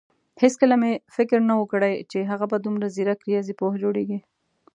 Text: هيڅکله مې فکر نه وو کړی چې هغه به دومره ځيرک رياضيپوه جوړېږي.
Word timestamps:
هيڅکله 0.41 0.75
مې 0.81 0.91
فکر 1.15 1.37
نه 1.49 1.53
وو 1.57 1.65
کړی 1.73 1.93
چې 2.11 2.19
هغه 2.31 2.45
به 2.51 2.57
دومره 2.65 2.87
ځيرک 2.95 3.19
رياضيپوه 3.29 3.73
جوړېږي. 3.83 4.19